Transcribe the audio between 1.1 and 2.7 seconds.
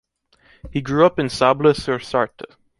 in Sablé-sur-Sarthe.